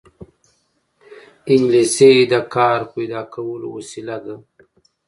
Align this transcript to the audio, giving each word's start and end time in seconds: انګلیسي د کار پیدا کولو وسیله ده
انګلیسي 1.51 2.11
د 2.31 2.33
کار 2.53 2.79
پیدا 2.93 3.21
کولو 3.33 3.67
وسیله 3.77 4.17
ده 4.25 4.35